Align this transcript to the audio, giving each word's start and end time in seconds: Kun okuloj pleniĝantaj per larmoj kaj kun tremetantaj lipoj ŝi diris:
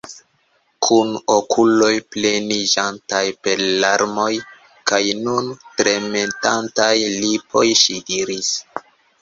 Kun 0.85 1.09
okuloj 1.33 1.89
pleniĝantaj 2.15 3.21
per 3.49 3.61
larmoj 3.85 4.33
kaj 4.93 5.01
kun 5.27 5.53
tremetantaj 5.83 6.91
lipoj 7.19 7.67
ŝi 7.85 8.03
diris: 8.11 8.53